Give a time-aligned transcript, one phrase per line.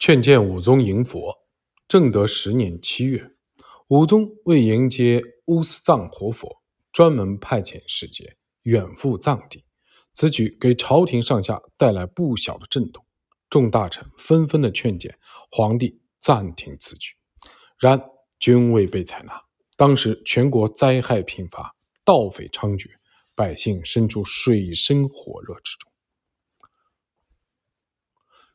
[0.00, 1.36] 劝谏武宗迎佛。
[1.86, 3.32] 正德十年七月，
[3.88, 9.62] 武宗为迎接乌斯藏活佛，专门派遣使节远赴藏地。
[10.14, 13.04] 此举给朝廷上下带来不小的震动，
[13.50, 15.14] 众大臣纷纷的劝谏
[15.50, 17.12] 皇帝暂停此举，
[17.78, 18.02] 然
[18.38, 19.38] 均未被采纳。
[19.76, 21.76] 当时全国灾害频发，
[22.06, 22.88] 盗匪猖獗，
[23.34, 25.89] 百姓身处水深火热之中。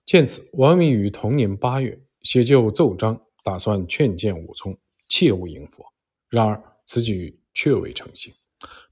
[0.05, 4.77] 见此，王阳明于同年八月写就奏章，打算劝谏武宗
[5.09, 5.83] 切勿迎佛。
[6.29, 8.31] 然而此举却未成行。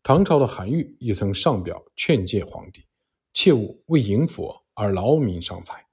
[0.02, 2.84] 唐朝的韩愈也曾上表劝诫皇帝，
[3.32, 5.86] 切勿为迎佛而劳民伤财。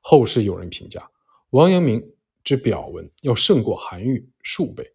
[0.00, 1.10] 后世有人评价，
[1.50, 2.00] 王阳明
[2.44, 4.88] 之表文要胜过韩愈数倍。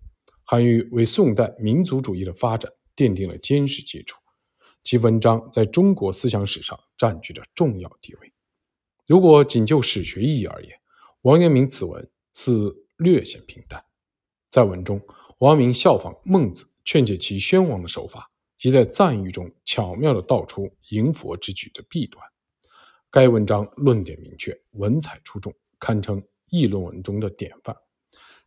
[0.44, 4.18] 韩愈为宋代民族主义的发展奠定了坚实基础，
[4.82, 8.32] 其文章在中国思想史上占据着重要地位。
[9.08, 10.78] 如果仅就史学意义而言，
[11.22, 13.82] 王阳明此文似略显平淡。
[14.50, 15.02] 在文中，
[15.38, 22.22] 王阳明效仿孟子劝解齐宣王的手法，即在赞誉中巧妙地道出迎佛之举的弊端。
[23.10, 27.74] 该文章论点明确，文采出众，堪称议论文中的典范。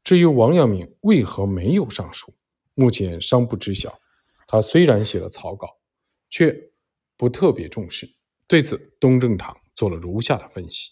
[0.05, 2.35] 至于王阳明为何没有上书，
[2.75, 3.99] 目前尚不知晓。
[4.47, 5.79] 他虽然写了草稿，
[6.29, 6.71] 却
[7.17, 8.07] 不特别重视。
[8.47, 10.91] 对此，东正堂做了如下的分析：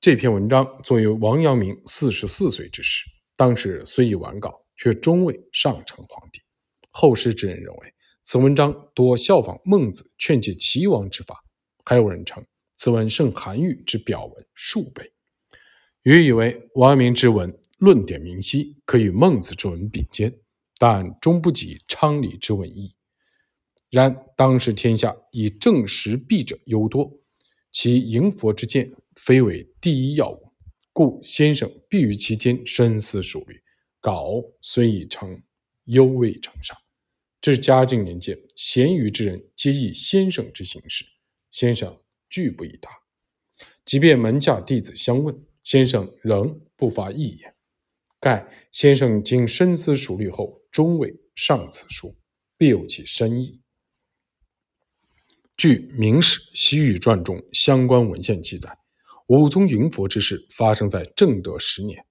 [0.00, 3.04] 这篇文章作为王阳明四十四岁之时，
[3.36, 6.40] 当时虽已完稿，却终未上呈皇帝。
[6.88, 11.34] 后世之人认为，此文章多效仿孟子劝解齐王之法；
[11.84, 12.42] 还有人称
[12.74, 15.12] 此文胜韩愈之表文数倍。
[16.04, 17.54] 予以为王阳明之文。
[17.78, 20.34] 论点明晰，可与孟子之文比肩，
[20.78, 22.94] 但终不及昌黎之文义。
[23.90, 27.12] 然当时天下以正实弊者尤多，
[27.74, 30.52] 其迎佛之见非为第一要务，
[30.92, 33.60] 故先生必于其间深思熟虑。
[34.00, 35.42] 稿虽已成，
[35.86, 36.78] 犹未成上。
[37.40, 41.04] 至嘉靖年间，贤愚之人皆以先生之行事，
[41.50, 42.88] 先生拒不以答。
[43.84, 47.52] 即便门下弟子相问，先生仍不发一言。
[48.20, 52.16] 盖先生经深思熟虑后，终未上此书，
[52.56, 53.63] 必有其深意。
[55.56, 58.76] 据《明史·西域传》中相关文献记载，
[59.28, 62.04] 武宗迎佛之事发生在正德十年。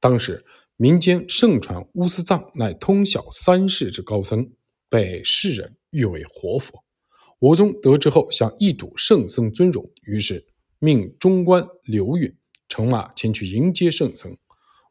[0.00, 0.44] 当时
[0.76, 4.48] 民间盛传乌斯藏乃通晓三世之高僧，
[4.88, 6.84] 被世人誉为活佛。
[7.40, 10.46] 武宗得知后，想一睹圣僧尊容，于是
[10.78, 12.34] 命中官刘允
[12.68, 14.36] 乘马前去迎接圣僧。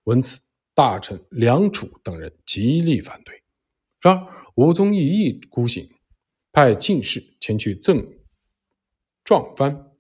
[0.04, 0.42] 闻此。
[0.76, 3.44] 大臣梁楚等人极力反对，
[4.02, 5.88] 然而武宗一意孤行，
[6.54, 8.08] 派进士前去赠
[9.24, 9.92] 状藩。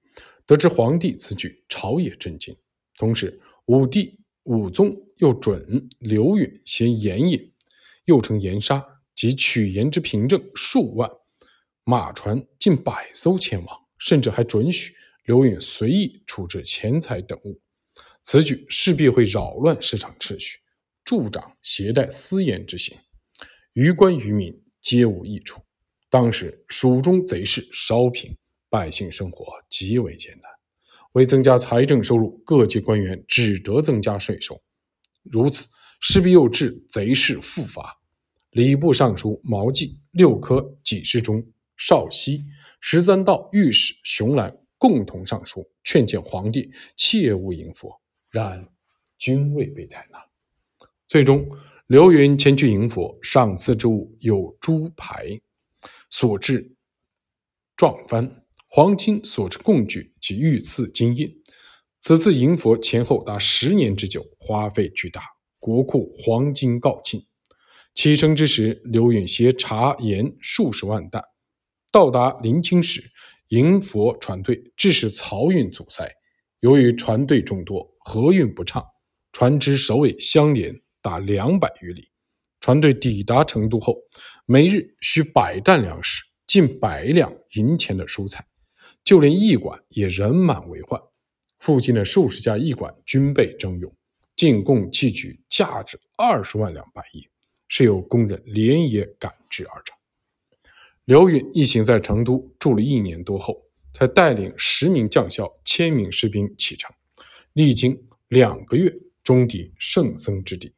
[0.45, 2.55] 得知皇帝此举，朝野震惊。
[2.95, 7.51] 同时，武帝武宗又准刘允携盐引，
[8.05, 11.09] 又称盐沙及取盐之凭证数万，
[11.85, 14.93] 马船近百艘前往，甚至还准许
[15.25, 17.59] 刘允随意处置钱财等物。
[18.21, 20.59] 此举势必会扰乱市场秩序。
[21.03, 22.95] 助长携带私盐之行，
[23.73, 25.61] 于官于民皆无益处。
[26.13, 28.38] 当时蜀中贼势稍平，
[28.69, 30.51] 百姓生活极为艰难。
[31.13, 34.62] 为增加财政收入，各级官员只得增加税收。
[35.24, 35.69] 如此
[36.00, 38.00] 势必又致贼势复发。
[38.51, 41.44] 礼部尚书毛记、六科给事中
[41.78, 42.44] 邵熙、
[42.80, 48.00] 十三道御史熊兰共同上书劝谏皇帝切勿迎佛，
[48.30, 48.68] 然
[49.18, 50.19] 均未被采纳。
[51.07, 51.50] 最终，
[51.88, 55.41] 刘云前去迎佛，赏赐之物有猪排
[56.13, 56.75] 所制
[57.75, 61.28] 状幡、黄金所制贡具及御赐金印。
[62.00, 65.24] 此次迎佛前后达十年之久，花费巨大，
[65.57, 67.25] 国库黄金告罄。
[67.96, 71.24] 启程之时，刘允携茶盐数十万担，
[71.91, 73.01] 到达临清时，
[73.47, 76.07] 迎佛船队致使漕运阻塞。
[76.59, 78.86] 由于船队众多，河运不畅，
[79.31, 80.80] 船只首尾相连。
[81.01, 82.07] 达两百余里，
[82.63, 83.98] 船队抵达成都后，
[84.45, 88.48] 每日需百担粮食、近百两银钱的蔬菜，
[89.04, 90.98] 就连驿馆也人满为患。
[91.60, 93.94] 附近的数十家驿馆均被征用，
[94.38, 97.21] 进贡器具价值二十万两白银，
[97.68, 99.98] 是由工人连夜赶制而成。
[101.04, 103.62] 刘允一行在成都住了一年多后，
[103.92, 106.89] 才带领十名将校、千名士兵启程，
[107.51, 108.89] 历经两个月，
[109.21, 110.74] 终抵圣僧之地。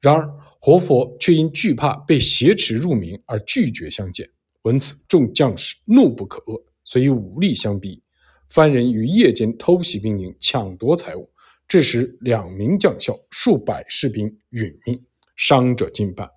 [0.00, 0.28] 然而，
[0.62, 4.28] 活佛却因惧怕被挟持入明而拒绝相见。
[4.62, 8.02] 闻此，众将士怒不可遏，遂以武力相逼。
[8.46, 11.30] 番人于夜间偷袭兵营，抢夺财物，
[11.66, 15.02] 致使两名将校、数百士兵殒命，
[15.34, 16.28] 伤者近半。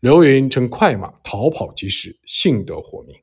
[0.00, 3.14] 刘云乘快马逃跑及时，幸得活命。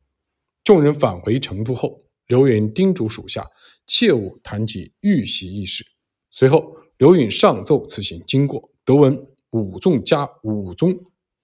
[0.64, 3.44] 众人返回成都后，刘云叮嘱属下
[3.88, 5.84] 切勿谈及遇袭一事。
[6.30, 10.94] 随后，刘允上奏此行经过，得闻武宗加武宗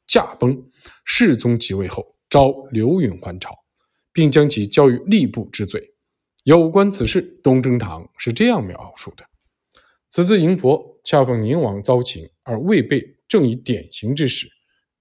[0.05, 0.61] 驾崩，
[1.05, 3.57] 世宗即位后，召刘允还朝，
[4.11, 5.93] 并将其交于吏部治罪。
[6.43, 9.25] 有关此事，东征堂是这样描述的：
[10.09, 14.47] 此次迎佛，恰逢宁王遭擒，而未备正以典刑之时，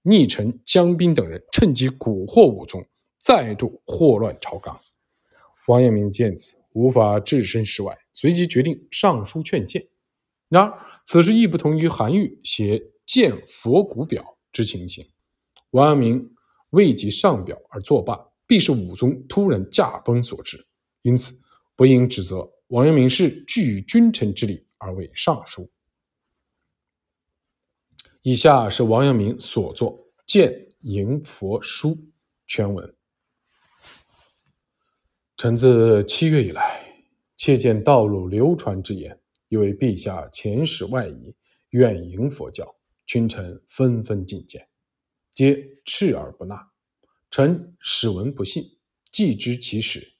[0.03, 2.87] 逆臣江彬等人趁机蛊惑武宗，
[3.19, 4.79] 再度祸乱朝纲。
[5.67, 9.85] 王阳明见此，无法置身事外，随即决定上书劝谏。
[10.47, 10.73] 然而
[11.05, 12.77] 此事亦不同于韩愈写
[13.11, 14.23] 《见佛骨表》
[14.53, 15.05] 之情形。
[15.71, 16.33] 王阳明
[16.69, 18.17] 未及上表而作罢，
[18.47, 20.65] 必是武宗突然驾崩所致。
[21.01, 21.43] 因此，
[21.75, 25.69] 不应指责王阳明是据君臣之礼而为上书。
[28.21, 31.89] 以下是王阳明所作《见迎佛书》
[32.47, 32.95] 全文：
[35.35, 37.03] 臣自七月以来，
[37.35, 39.19] 切见道路流传之言，
[39.49, 41.35] 以为陛下遣使外夷，
[41.71, 42.73] 远迎佛教，
[43.11, 44.69] 群臣纷纷进谏，
[45.31, 46.71] 皆斥而不纳。
[47.29, 48.63] 臣始闻不信，
[49.11, 50.13] 既知其始。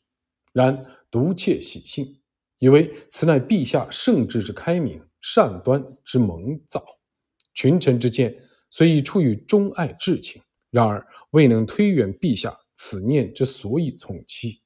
[0.51, 2.19] 然独窃喜信，
[2.57, 6.83] 以为此乃陛下圣智之开明，善端之蒙造。
[7.53, 8.37] 群臣之见，
[8.69, 14.61] 虽已出于忠爱至情，然而未能推远陛下此念之所以从期。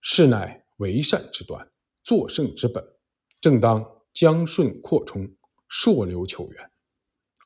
[0.00, 1.70] 是乃为善之端，
[2.02, 2.82] 作圣之本，
[3.38, 5.30] 正当将顺扩充，
[5.68, 6.70] 朔流求源，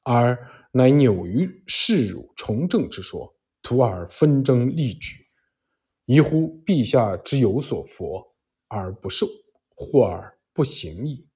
[0.05, 0.39] 而
[0.73, 5.27] 乃扭于世辱从政之说，徒而纷争利举。
[6.05, 8.35] 疑乎陛下之有所佛
[8.69, 9.27] 而不受，
[9.75, 11.27] 或而不行矣。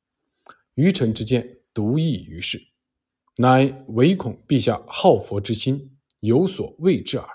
[0.74, 2.60] 愚臣之见独异于世，
[3.38, 7.26] 乃唯恐陛下好佛之心有所畏之耳。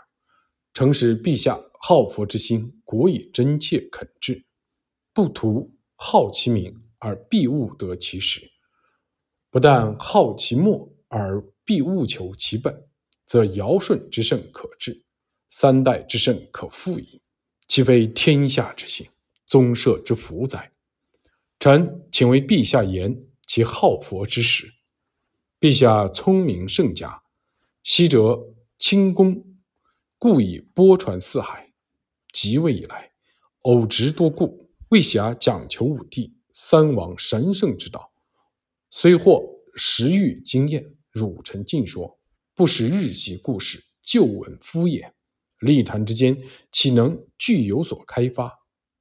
[0.74, 4.46] 诚使陛下好佛之心，果以真切恳至，
[5.12, 8.48] 不图好其名而必务得其实，
[9.50, 12.88] 不但好其末而必务求其本，
[13.28, 15.04] 则尧舜之盛可治，
[15.48, 17.22] 三代之盛可复矣。
[17.68, 19.08] 岂非天下之幸，
[19.46, 20.72] 宗社之福哉？
[21.60, 24.74] 臣请为陛下言其好佛之实。
[25.60, 27.22] 陛下聪明圣佳，
[27.84, 28.44] 昔者
[28.80, 29.46] 清功，
[30.18, 31.72] 故以播传四海。
[32.34, 33.12] 即位以来，
[33.62, 38.12] 偶执多故，未暇讲求武帝、三王神圣之道。
[38.90, 39.42] 虽获
[39.76, 42.20] 时遇经验，汝臣尽说，
[42.56, 45.12] 不识日习故事，旧闻敷衍。
[45.60, 46.36] 立谈之间，
[46.72, 48.52] 岂能具有所开发？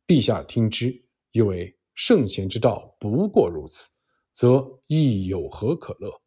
[0.06, 3.88] 陛下听之，以为圣贤之道不过如此，
[4.30, 6.20] 则亦有何可乐？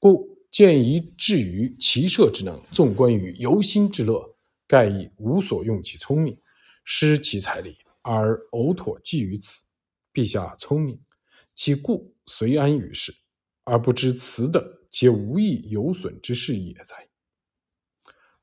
[0.00, 4.36] 故见宜至于骑射之能，纵观于游心之乐，
[4.66, 6.36] 盖亦无所用其聪明，
[6.84, 9.66] 失其财力，而偶妥寄于此。
[10.12, 11.00] 陛下聪明，
[11.54, 13.14] 其故随安于世，
[13.62, 14.62] 而不知此等
[14.92, 17.08] 皆无益有损之事也哉？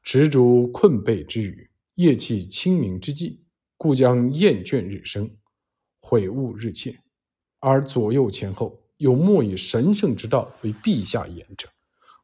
[0.01, 3.45] 持主困备之余，夜气清明之际，
[3.77, 5.37] 故将厌倦日生，
[5.99, 6.99] 悔悟日切，
[7.59, 11.69] 而左右前后有莫以神圣之道为陛下言者，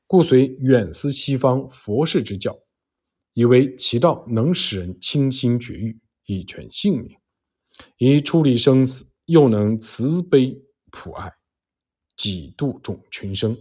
[0.07, 2.57] 故遂远思西方佛事之教，
[3.33, 7.15] 以为其道能使人清心绝欲，以全性命；
[7.97, 11.31] 以处理生死，又能慈悲普爱，
[12.17, 13.55] 几度众群生，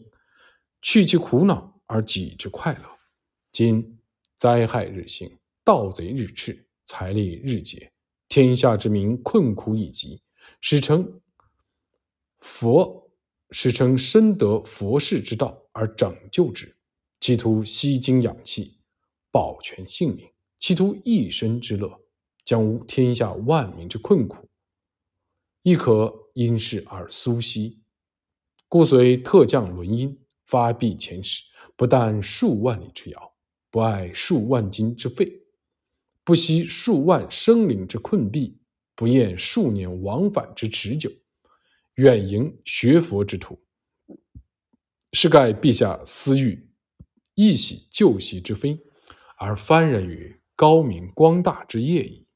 [0.84, 2.84] 去其苦恼而己之快乐。
[3.50, 3.98] 今。
[4.36, 7.92] 灾害日兴，盗贼日炽，财力日竭，
[8.28, 10.20] 天下之民困苦已极，
[10.60, 11.20] 使称
[12.40, 13.10] 佛，
[13.50, 16.76] 使称深得佛事之道而拯救之，
[17.20, 18.80] 企图吸精养气，
[19.30, 22.02] 保全性命，企图一身之乐，
[22.44, 24.48] 将无天下万民之困苦，
[25.62, 27.80] 亦可因事而苏息。
[28.68, 31.42] 故遂特降轮音，发币遣使，
[31.76, 33.30] 不但数万里之遥。
[33.70, 35.42] 不爱数万金之费，
[36.22, 38.56] 不惜数万生灵之困弊，
[38.94, 41.10] 不厌数年往返之持久，
[41.94, 43.60] 远迎学佛之徒，
[45.12, 46.70] 是盖陛下私欲
[47.34, 48.78] 一喜旧习之非，
[49.38, 52.28] 而幡然于高明光大之业矣。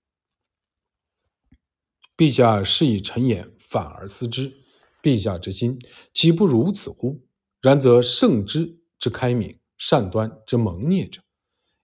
[2.16, 4.52] 陛下是以臣言反而思之，
[5.00, 5.78] 陛下之心
[6.12, 7.27] 岂不如此乎？
[7.60, 11.22] 然则圣之之开明，善端之蒙孽者。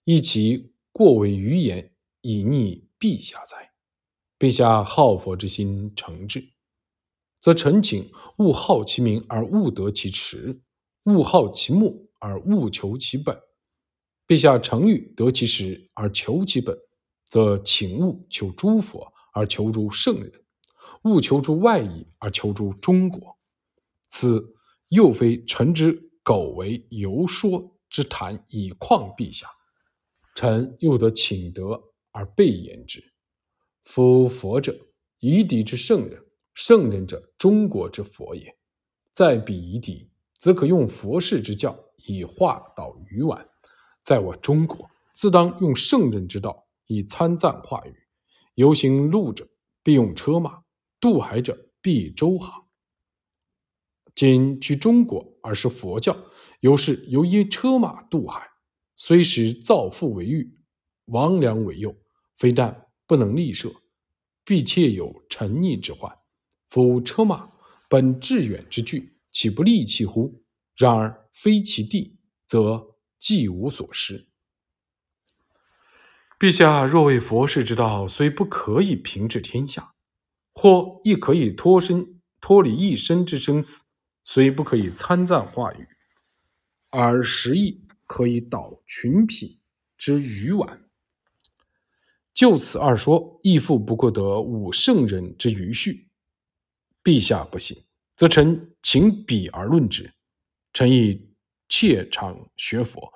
[0.04, 3.72] 亦其过为愚言，以逆陛下哉？
[4.38, 6.50] 陛下好佛之心诚挚，
[7.40, 10.60] 则臣请勿好其名而勿得其实，
[11.04, 13.40] 勿好其末而勿求其本。
[14.26, 16.78] 陛下诚欲得其实而求其本，
[17.24, 20.32] 则请勿求诸佛而求诸圣人，
[21.04, 23.38] 勿求诸外夷而求诸中国。
[24.08, 24.53] 此
[24.94, 29.48] 又非臣之苟为游说之谈以况陛下，
[30.36, 31.82] 臣又得请得
[32.12, 33.02] 而备言之。
[33.82, 34.72] 夫佛者，
[35.18, 36.20] 夷狄之圣人；
[36.54, 38.56] 圣人者，中国之佛也。
[39.12, 40.08] 在彼夷狄，
[40.38, 43.44] 则可用佛事之教以化导愚顽。
[44.04, 47.94] 在我中国，自当用圣人之道以参赞化语。
[48.54, 49.44] 游行路者，
[49.82, 50.62] 必用车马；
[51.00, 52.63] 渡海者，必舟航。
[54.14, 56.16] 今居中国而是佛教，
[56.60, 58.46] 由是由依车马渡海，
[58.96, 60.58] 虽使造父为欲，
[61.06, 61.94] 亡良为诱，
[62.36, 63.72] 非但不能立设，
[64.44, 66.12] 必切有沉溺之患。
[66.68, 67.50] 夫车马
[67.88, 70.42] 本致远之具，岂不利器乎？
[70.76, 72.94] 然而非其地，则。
[73.16, 74.28] 既无所失。
[76.38, 79.94] 陛下若为佛事之道，虽不可以平治天下，
[80.52, 83.93] 或亦可以脱身脱离一身之生死，
[84.24, 85.86] 虽不可以参赞化语，
[86.90, 89.60] 而实亦可以导群品
[89.96, 90.88] 之愚顽。
[92.32, 96.08] 就此二说，亦复不过得五圣人之余序。
[97.04, 97.84] 陛下不信，
[98.16, 100.12] 则臣请彼而论之。
[100.72, 101.30] 臣亦
[101.68, 103.12] 切常学佛。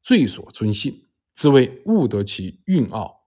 [0.00, 3.26] 最所尊信，自谓悟得其蕴奥，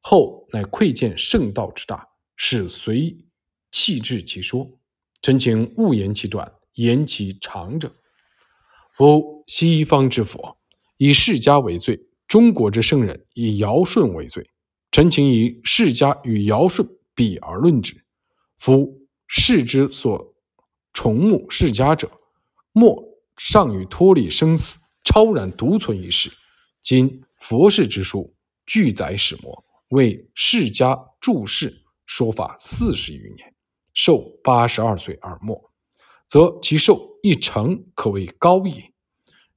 [0.00, 3.26] 后乃窥见圣道之大，使随
[3.72, 4.78] 弃置其说。
[5.20, 7.94] 臣请勿言其短，言其长者。
[8.92, 10.58] 夫西方之佛
[10.96, 14.48] 以释迦为最，中国之圣人以尧舜为最。
[14.90, 18.04] 臣请以释迦与尧舜比而论之。
[18.58, 20.34] 夫世之所
[20.92, 22.10] 崇慕释迦者，
[22.72, 23.02] 莫
[23.36, 24.78] 尚于脱离生死。
[25.02, 26.30] 超然独存一世。
[26.82, 28.36] 今佛世之书
[28.66, 33.54] 俱载始末，为释迦注释说法四十余年，
[33.94, 35.69] 寿八十二岁而没，
[36.30, 38.92] 则其寿一成可谓高也。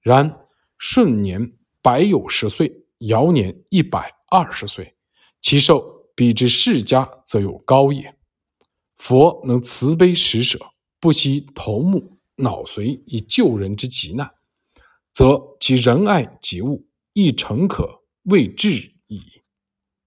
[0.01, 0.39] 然
[0.77, 4.96] 顺年百有十岁，尧年一百二十岁，
[5.39, 8.15] 其寿比之世家则有高也。
[8.98, 10.60] 佛能慈悲施舍，
[11.00, 14.34] 不惜头目脑髓以救人之急难。
[15.13, 18.72] 则其仁爱及物亦诚可谓至
[19.08, 19.22] 矣。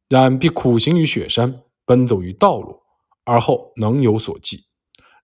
[0.08, 2.82] 然必苦行于雪山，奔走于道路，
[3.24, 4.64] 而后能有所寄。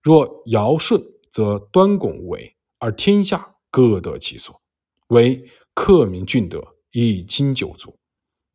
[0.01, 1.01] 若尧舜，
[1.33, 4.61] 则端拱无为，而天下各得其所。
[5.07, 7.97] 为克民俊德，以亲九族，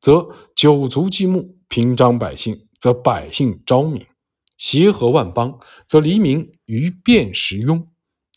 [0.01, 4.01] 则九族既睦，平章百姓，则百姓昭明；
[4.57, 5.59] 协和万邦，
[5.89, 7.85] 则黎民于辨识庸，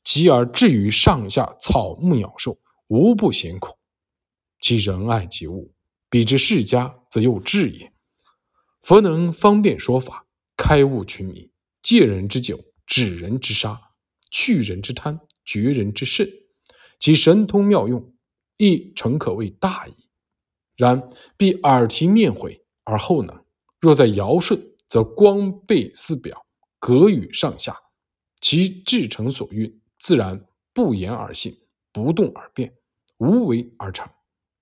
[0.03, 2.57] 及而至于上下草木鸟兽。
[2.87, 3.77] 无不嫌苦，
[4.59, 5.71] 其仁爱及物，
[6.09, 7.93] 比之世家，则又至也。
[8.81, 10.25] 佛能方便说法，
[10.57, 13.79] 开悟群迷，借人之酒，止人之杀，
[14.31, 16.27] 去人之贪，绝人之甚，
[16.99, 18.11] 其神通妙用，
[18.57, 19.93] 亦诚可谓大矣。
[20.75, 21.07] 然
[21.37, 23.45] 必耳提面毁而后能。
[23.79, 24.57] 若在尧舜，
[24.87, 26.45] 则光背四表，
[26.79, 27.77] 格语上下，
[28.39, 31.53] 其至诚所蕴，自然不言而信，
[31.91, 32.73] 不动而变。
[33.17, 34.09] 无为而成，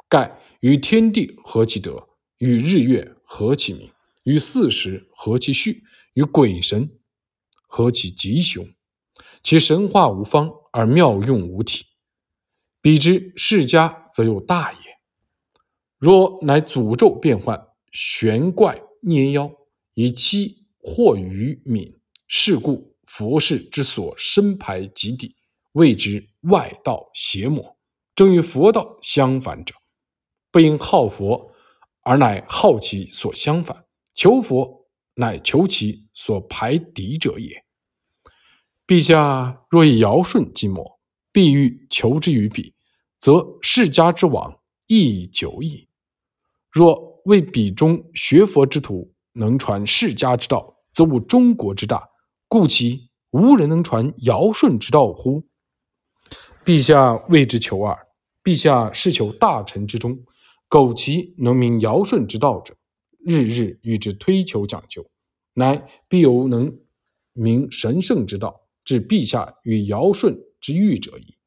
[0.09, 2.09] 盖与天地合其德，
[2.39, 3.89] 与日月合其明，
[4.23, 5.83] 与四时合其序，
[6.13, 6.99] 与鬼神
[7.67, 8.67] 合其吉凶。
[9.43, 11.85] 其神化无方，而妙用无体。
[12.81, 14.79] 彼之世家，则有大也。
[15.97, 19.51] 若乃诅咒变幻，玄怪捏妖，
[19.95, 25.35] 以欺惑愚民，是故佛事之所深排极底，
[25.73, 27.77] 谓之外道邪魔。
[28.15, 29.73] 正与佛道相反者，
[30.51, 31.51] 不应好佛，
[32.03, 33.75] 而乃好其所相反；
[34.13, 37.63] 求佛，乃求其所排敌者也。
[38.89, 40.97] 陛下若以尧舜计谋，
[41.31, 42.73] 必欲求之于彼，
[43.19, 45.87] 则世家之亡亦久矣。
[46.71, 52.09] 若为彼中学佛之徒能传世家之道，则吾中国之大，
[52.47, 55.43] 故其无人能传尧舜之道乎？
[56.65, 57.95] 陛下为之求耳。
[58.43, 60.17] 陛下是求大臣之中，
[60.67, 62.75] 苟其能明尧舜之道者，
[63.23, 65.07] 日日与之推求讲究，
[65.53, 66.75] 乃必有能
[67.33, 71.37] 明神圣之道，是陛下与尧舜之欲者矣。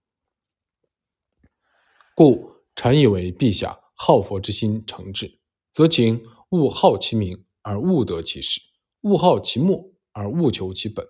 [2.14, 5.40] 故臣以为陛下好佛之心诚挚，
[5.72, 8.60] 则请勿好其名而勿得其实，
[9.00, 11.04] 勿好其末而勿求其本。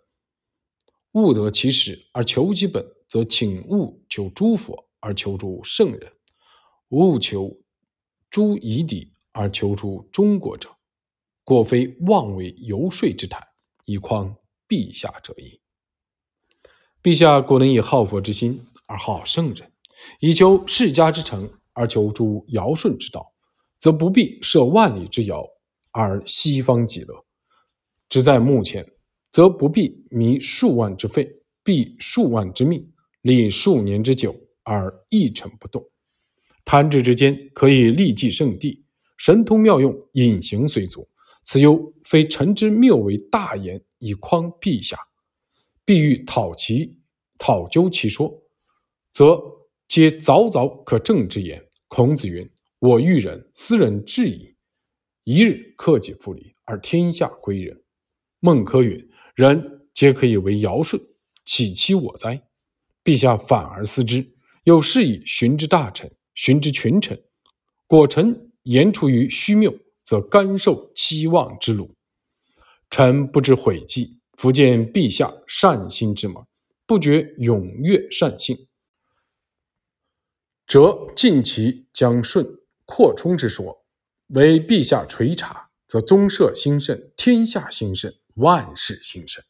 [1.11, 6.11] 勿得其实而求其本，则请勿求诸佛而求诸圣人；
[6.89, 7.63] 勿求
[8.31, 10.71] 诸夷狄而求诸中国者，
[11.45, 13.47] 果非妄为游说之谈，
[13.85, 14.35] 以匡
[14.67, 15.61] 陛下者矣。
[17.03, 19.71] 陛下果能以好佛之心而好圣人，
[20.21, 23.33] 以求世家之成而求诸尧舜之道，
[23.79, 25.45] 则不必设万里之遥
[25.91, 27.25] 而西方极乐；
[28.09, 28.87] 只在目前。
[29.33, 31.27] 则不必迷数万之费，
[31.65, 32.87] 避数万之命，
[33.23, 35.83] 历数年之久而一成不动。
[36.67, 38.85] 弹指之间，可以立即圣地，
[39.17, 41.09] 神通妙用，隐形随足。
[41.45, 44.99] 此犹非臣之谬为大言以匡陛下，
[45.85, 46.99] 必欲讨其
[47.39, 48.43] 讨究其说，
[49.13, 49.41] 则
[49.89, 51.63] 皆早早可证之言。
[51.89, 52.49] 孔子云
[52.79, 54.55] ：“我欲人，斯人至矣。
[55.25, 57.83] 一日克己复礼，而天下归仁。”
[58.41, 59.11] 孟轲云。
[59.35, 61.01] 人皆可以为尧舜，
[61.45, 62.43] 岂欺我哉？
[63.05, 64.35] 陛下反而思之，
[64.65, 67.23] 有事以循之大臣，循之群臣。
[67.87, 71.95] 果臣言出于虚谬，则甘受期望之辱。
[72.89, 76.45] 臣不知悔计，复见陛下善心之谋，
[76.85, 78.67] 不觉踊跃善幸，
[80.67, 82.45] 则尽其将顺
[82.85, 83.85] 扩充之说，
[84.31, 88.13] 为陛下垂察，则宗社兴盛，天下兴盛。
[88.35, 89.45] 万事兴盛，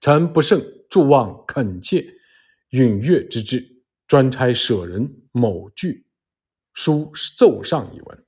[0.00, 2.04] 臣不胜助望恳切
[2.70, 6.04] 允悦之至，专差舍人某句
[6.72, 8.26] 书奏上一文。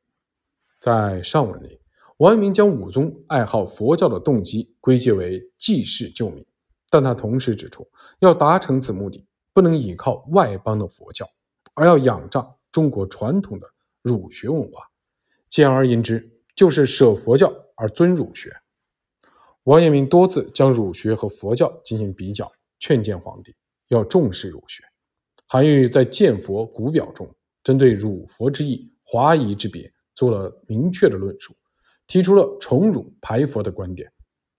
[0.79, 1.78] 在上文里，
[2.19, 6.45] 王阳明将武宗爱好佛教的动机归结为济世救民，
[6.91, 7.87] 但他同时指出，
[8.19, 11.25] 要达成此目的，不能依靠外邦的佛教，
[11.75, 13.69] 而要仰仗中国传统的
[14.03, 14.83] 儒学文化。
[15.49, 18.53] 简而言之，就是舍佛教而尊儒学。
[19.63, 23.55] 王阳明多次将儒学和佛教进行比较，劝谏皇帝
[23.87, 24.83] 要重视儒学。
[25.47, 31.55] 韩愈在《见佛古表》中，针对儒佛之义、华夷之别做了明确的论述，
[32.09, 34.11] 提出了崇儒排佛的观点。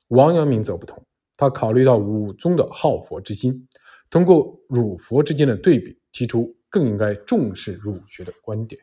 [0.07, 1.03] 王阳明则不同，
[1.35, 3.67] 他考虑到武宗的好佛之心，
[4.09, 8.81] 通过儒佛之间的对比，提出更应该重视儒学的观点。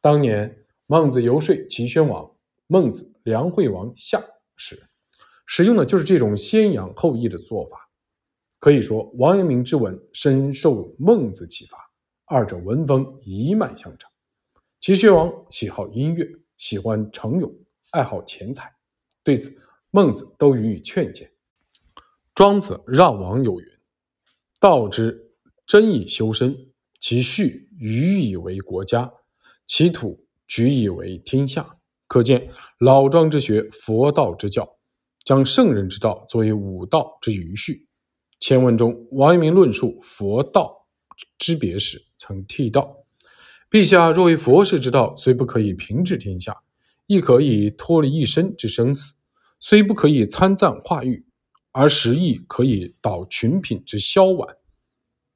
[0.00, 2.30] 当年孟子游说齐宣王，
[2.66, 4.22] 孟子梁惠王下
[4.56, 4.78] 时。
[5.46, 7.76] 使用的就是这种先扬后抑的做法，
[8.58, 11.76] 可以说王阳明之文深受孟子启发，
[12.26, 14.10] 二者文风一脉相承。
[14.80, 16.26] 齐宣王喜好音乐，
[16.62, 17.52] 喜欢成勇，
[17.90, 18.72] 爱好钱财，
[19.24, 21.28] 对此孟子都予以劝谏。
[22.36, 23.66] 庄子让王有云
[24.60, 25.32] ：“道之
[25.66, 26.56] 真以修身，
[27.00, 29.12] 其序予以为国家，
[29.66, 32.48] 其土举以为天下。”可见
[32.78, 34.78] 老庄之学，佛道之教。
[35.24, 37.88] 将圣人之道作为武道之余序。
[38.38, 40.86] 前文中，王阳明论述佛道
[41.38, 43.01] 之别时，曾提到：
[43.72, 46.62] 陛下若为佛事之道，虽不可以平治天下，
[47.06, 49.22] 亦可以脱离一身之生死；
[49.58, 51.24] 虽不可以参赞化育，
[51.70, 54.46] 而实亦可以导群品之消亡。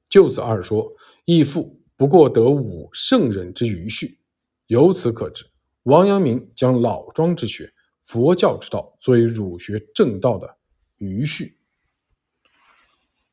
[0.07, 0.93] 就此二说，
[1.25, 4.19] 亦复不过得武圣人之余序。
[4.67, 5.49] 由此可知，
[5.83, 7.73] 王阳明将老庄之学。
[8.03, 10.57] 佛教之道作为儒学正道的
[10.97, 11.57] 余序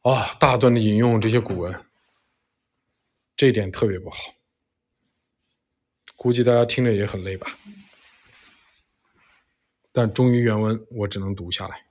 [0.00, 1.84] 啊，大段的引用这些古文，
[3.36, 4.16] 这点特别不好，
[6.24, 7.54] 估计大家听着也很累吧。
[9.92, 11.83] 但忠于原文，我只能读下来。